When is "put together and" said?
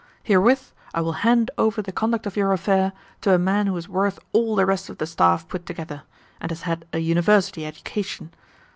5.47-6.49